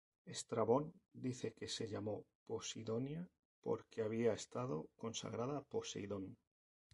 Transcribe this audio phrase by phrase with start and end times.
[0.25, 3.29] Estrabón dice que se llamó Posidonia
[3.61, 6.37] porque había estado consagrada a Poseidón.